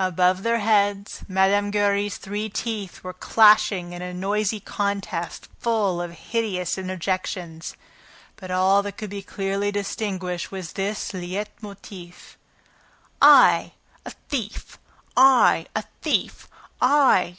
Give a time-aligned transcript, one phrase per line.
[0.00, 1.70] Above their heads, Mme.
[1.70, 7.76] Giry's three teeth were clashing in a noisy contest, full of hideous interjections.
[8.34, 12.36] But all that could be clearly distinguished was this LEIT MOTIF:
[13.22, 13.74] "I,
[14.04, 14.76] a thief!...
[15.16, 16.48] I, a thief,
[16.80, 17.36] I?"